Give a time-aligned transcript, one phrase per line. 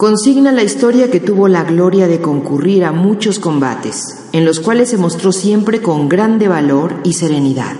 [0.00, 4.88] Consigna la historia que tuvo la gloria de concurrir a muchos combates, en los cuales
[4.88, 7.76] se mostró siempre con grande valor y serenidad.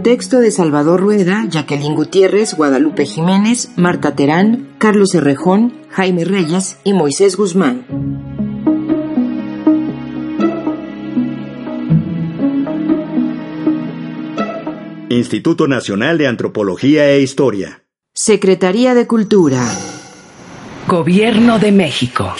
[0.03, 6.94] Texto de Salvador Rueda, Jacqueline Gutiérrez, Guadalupe Jiménez, Marta Terán, Carlos Herrejón, Jaime Reyes y
[6.94, 7.85] Moisés Guzmán.
[15.09, 17.84] Instituto Nacional de Antropología e Historia.
[18.13, 19.63] Secretaría de Cultura.
[20.88, 22.34] Gobierno de México.